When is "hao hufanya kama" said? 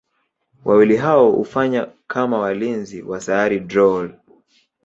0.97-2.37